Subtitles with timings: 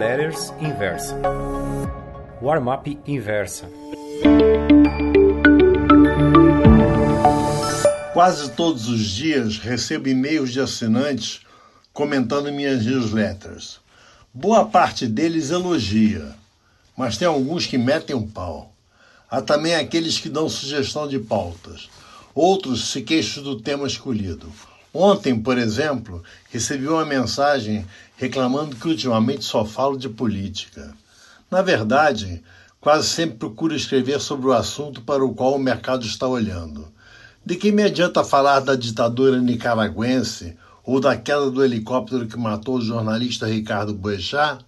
[0.00, 1.14] Newsletters Inversa.
[2.40, 3.68] Warm-up Inversa.
[8.14, 11.42] Quase todos os dias recebo e-mails de assinantes
[11.92, 13.78] comentando minhas newsletters.
[14.32, 16.34] Boa parte deles elogia,
[16.96, 18.72] mas tem alguns que metem um pau.
[19.30, 21.90] Há também aqueles que dão sugestão de pautas.
[22.34, 24.50] Outros se queixam do tema escolhido.
[24.92, 27.86] Ontem, por exemplo, recebi uma mensagem
[28.16, 30.92] reclamando que ultimamente só falo de política.
[31.50, 32.42] Na verdade,
[32.80, 36.88] quase sempre procuro escrever sobre o assunto para o qual o mercado está olhando.
[37.44, 42.76] De que me adianta falar da ditadura nicaragüense ou da queda do helicóptero que matou
[42.76, 44.64] o jornalista Ricardo Boechat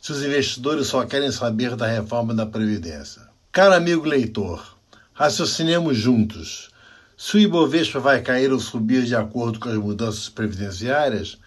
[0.00, 3.22] se os investidores só querem saber da reforma da Previdência?
[3.52, 4.76] Caro amigo leitor,
[5.12, 6.70] raciocinemos juntos.
[7.16, 11.38] Se o Ibovespa vai cair ou subir de acordo com as mudanças previdenciárias,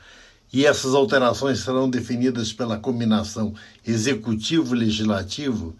[0.51, 3.53] e essas alterações serão definidas pela combinação
[3.85, 5.75] executivo-legislativo,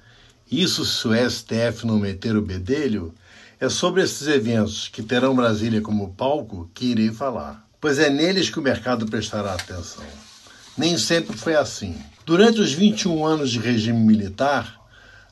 [0.51, 3.13] isso se o STF não meter o bedelho,
[3.59, 8.49] é sobre esses eventos que terão Brasília como palco que irei falar, pois é neles
[8.49, 10.05] que o mercado prestará atenção.
[10.77, 11.95] Nem sempre foi assim.
[12.25, 14.79] Durante os 21 anos de regime militar,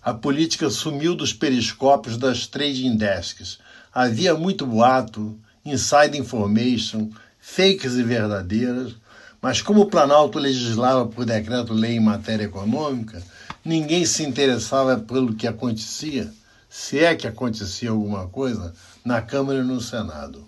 [0.04, 3.60] a política sumiu dos periscópios das trading desks.
[3.94, 8.96] Havia muito boato, inside information, fakes e verdadeiras,
[9.42, 13.22] mas como o Planalto legislava por decreto-lei em matéria econômica,
[13.64, 16.32] ninguém se interessava pelo que acontecia,
[16.70, 18.74] se é que acontecia alguma coisa,
[19.06, 20.46] na Câmara e no Senado.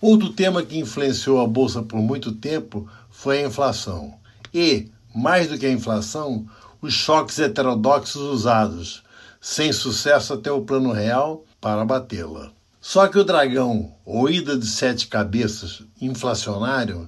[0.00, 4.14] Outro tema que influenciou a Bolsa por muito tempo foi a inflação.
[4.54, 6.46] E, mais do que a inflação,
[6.80, 9.02] os choques heterodoxos usados,
[9.40, 12.52] sem sucesso até o plano real, para batê-la.
[12.90, 17.06] Só que o dragão, ou ida de sete cabeças, inflacionário,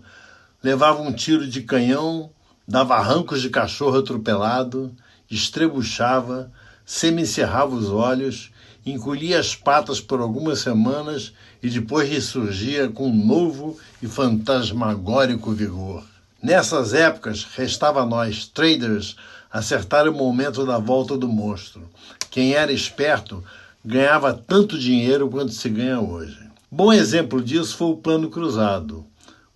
[0.62, 2.28] levava um tiro de canhão,
[2.68, 4.94] dava arrancos de cachorro atropelado,
[5.30, 6.52] estrebuchava,
[6.84, 8.52] semicerrava os olhos,
[8.84, 11.32] encolhia as patas por algumas semanas
[11.62, 16.04] e depois ressurgia com um novo e fantasmagórico vigor.
[16.42, 19.16] Nessas épocas, restava a nós, traders,
[19.50, 21.88] acertar o momento da volta do monstro.
[22.30, 23.42] Quem era esperto
[23.84, 26.38] ganhava tanto dinheiro quanto se ganha hoje.
[26.70, 29.04] Bom exemplo disso foi o Plano Cruzado,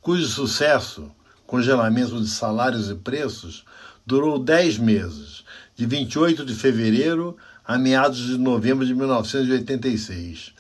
[0.01, 1.11] cujo sucesso,
[1.47, 3.65] congelamento de salários e preços,
[4.05, 5.45] durou 10 meses,
[5.77, 10.53] de 28 de fevereiro a meados de novembro de 1986.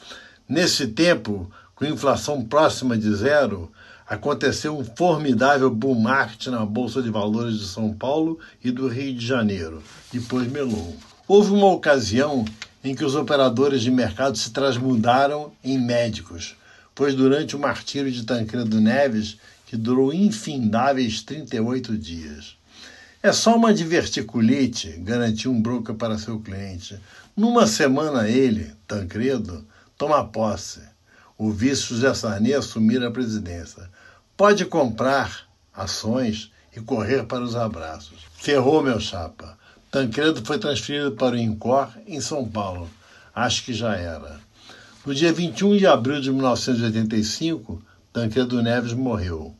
[0.48, 3.70] Nesse tempo, com inflação próxima de zero,
[4.06, 9.14] aconteceu um formidável bull market na Bolsa de Valores de São Paulo e do Rio
[9.14, 9.82] de Janeiro.
[10.12, 10.96] Depois melou.
[11.26, 12.44] Houve uma ocasião
[12.84, 16.54] em que os operadores de mercado se transmudaram em médicos,
[16.94, 22.56] pois durante o martírio de Tancredo Neves, que durou infindáveis 38 dias.
[23.22, 27.00] É só uma diverticulite, garantiu um broker para seu cliente.
[27.34, 29.66] Numa semana ele, Tancredo,
[29.96, 30.80] toma posse
[31.36, 33.88] o vice José Sarney assumir a presidência.
[34.36, 38.18] Pode comprar ações e correr para os abraços.
[38.36, 39.58] Ferrou, meu chapa.
[39.94, 42.90] Tancredo foi transferido para o INCOR em São Paulo.
[43.32, 44.40] Acho que já era.
[45.06, 47.80] No dia 21 de abril de 1985,
[48.12, 49.54] Tancredo Neves morreu.